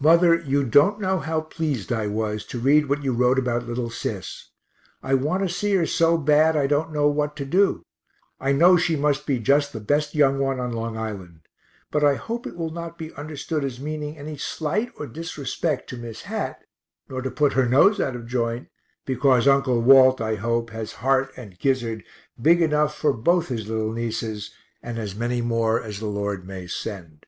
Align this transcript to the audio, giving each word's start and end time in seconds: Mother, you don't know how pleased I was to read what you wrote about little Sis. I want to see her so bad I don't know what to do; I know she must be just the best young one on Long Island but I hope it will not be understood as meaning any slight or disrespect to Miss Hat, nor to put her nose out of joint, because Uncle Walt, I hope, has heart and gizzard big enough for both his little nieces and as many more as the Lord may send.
Mother, 0.00 0.34
you 0.34 0.64
don't 0.64 0.98
know 1.00 1.20
how 1.20 1.40
pleased 1.40 1.92
I 1.92 2.08
was 2.08 2.44
to 2.46 2.58
read 2.58 2.88
what 2.88 3.04
you 3.04 3.12
wrote 3.12 3.38
about 3.38 3.68
little 3.68 3.90
Sis. 3.90 4.48
I 5.04 5.14
want 5.14 5.44
to 5.44 5.48
see 5.48 5.72
her 5.76 5.86
so 5.86 6.16
bad 6.18 6.56
I 6.56 6.66
don't 6.66 6.92
know 6.92 7.06
what 7.06 7.36
to 7.36 7.44
do; 7.44 7.84
I 8.40 8.50
know 8.50 8.76
she 8.76 8.96
must 8.96 9.24
be 9.24 9.38
just 9.38 9.72
the 9.72 9.78
best 9.78 10.16
young 10.16 10.40
one 10.40 10.58
on 10.58 10.72
Long 10.72 10.96
Island 10.96 11.42
but 11.92 12.02
I 12.02 12.16
hope 12.16 12.44
it 12.44 12.56
will 12.56 12.70
not 12.72 12.98
be 12.98 13.12
understood 13.14 13.62
as 13.64 13.78
meaning 13.78 14.18
any 14.18 14.36
slight 14.36 14.90
or 14.96 15.06
disrespect 15.06 15.88
to 15.90 15.96
Miss 15.96 16.22
Hat, 16.22 16.64
nor 17.08 17.22
to 17.22 17.30
put 17.30 17.52
her 17.52 17.68
nose 17.68 18.00
out 18.00 18.16
of 18.16 18.26
joint, 18.26 18.66
because 19.06 19.46
Uncle 19.46 19.80
Walt, 19.80 20.20
I 20.20 20.34
hope, 20.34 20.70
has 20.70 20.94
heart 20.94 21.30
and 21.36 21.56
gizzard 21.56 22.02
big 22.42 22.60
enough 22.60 22.98
for 22.98 23.12
both 23.12 23.46
his 23.46 23.68
little 23.68 23.92
nieces 23.92 24.50
and 24.82 24.98
as 24.98 25.14
many 25.14 25.40
more 25.40 25.80
as 25.80 26.00
the 26.00 26.06
Lord 26.06 26.44
may 26.44 26.66
send. 26.66 27.26